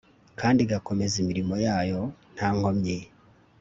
kandi 0.39 0.59
igakomeza 0.65 1.15
imirimo 1.23 1.55
yayo 1.65 2.01
nta 2.35 2.47
nkomyi 2.57 2.97